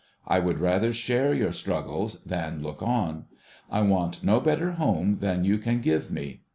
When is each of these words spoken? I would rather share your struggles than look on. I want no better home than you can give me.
I 0.25 0.39
would 0.39 0.57
rather 0.59 0.93
share 0.93 1.31
your 1.31 1.51
struggles 1.53 2.23
than 2.23 2.63
look 2.63 2.81
on. 2.81 3.25
I 3.69 3.83
want 3.83 4.23
no 4.23 4.39
better 4.39 4.71
home 4.71 5.19
than 5.19 5.45
you 5.45 5.59
can 5.59 5.79
give 5.79 6.09
me. 6.09 6.41